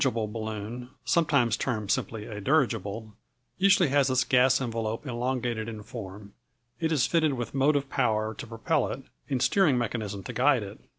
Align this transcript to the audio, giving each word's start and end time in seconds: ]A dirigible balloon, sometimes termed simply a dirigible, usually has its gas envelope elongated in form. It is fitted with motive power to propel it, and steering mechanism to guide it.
]A 0.01 0.03
dirigible 0.05 0.27
balloon, 0.31 0.89
sometimes 1.05 1.55
termed 1.55 1.91
simply 1.91 2.25
a 2.25 2.41
dirigible, 2.41 3.13
usually 3.59 3.89
has 3.89 4.09
its 4.09 4.23
gas 4.23 4.59
envelope 4.59 5.05
elongated 5.05 5.69
in 5.69 5.83
form. 5.83 6.33
It 6.79 6.91
is 6.91 7.05
fitted 7.05 7.33
with 7.33 7.53
motive 7.53 7.87
power 7.87 8.33
to 8.33 8.47
propel 8.47 8.87
it, 8.87 9.03
and 9.29 9.43
steering 9.43 9.77
mechanism 9.77 10.23
to 10.23 10.33
guide 10.33 10.63
it. 10.63 10.79